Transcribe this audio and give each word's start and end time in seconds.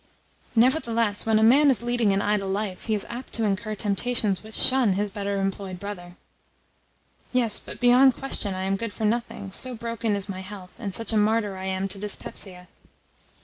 "Nevertheless, 0.55 1.27
when 1.27 1.37
a 1.37 1.43
man 1.43 1.69
is 1.69 1.83
leading 1.83 2.11
an 2.11 2.23
idle 2.23 2.49
life 2.49 2.85
he 2.85 2.95
is 2.95 3.05
apt 3.07 3.33
to 3.33 3.43
incur 3.45 3.75
temptations 3.75 4.41
which 4.41 4.55
shun 4.55 4.93
his 4.93 5.11
better 5.11 5.39
employed 5.39 5.79
brother." 5.79 6.15
"Yes, 7.31 7.59
but 7.59 7.79
beyond 7.79 8.15
question 8.15 8.55
I 8.55 8.63
am 8.63 8.77
good 8.77 8.91
for 8.91 9.05
nothing, 9.05 9.51
so 9.51 9.75
broken 9.75 10.15
is 10.15 10.27
my 10.27 10.41
health, 10.41 10.73
and 10.79 10.95
such 10.95 11.13
a 11.13 11.17
martyr 11.17 11.55
I 11.55 11.65
am 11.65 11.87
to 11.89 11.99
dyspepsia." 11.99 12.67